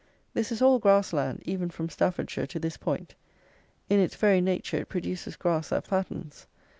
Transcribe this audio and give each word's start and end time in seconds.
This 0.33 0.51
is 0.51 0.63
all 0.63 0.79
grass 0.79 1.13
land, 1.13 1.43
even 1.45 1.69
from 1.69 1.87
Staffordshire 1.87 2.47
to 2.47 2.57
this 2.59 2.75
point. 2.75 3.13
In 3.87 3.99
its 3.99 4.15
very 4.15 4.41
nature 4.41 4.77
it 4.77 4.89
produces 4.89 5.35
grass 5.35 5.69
that 5.69 5.85
fattens. 5.85 6.47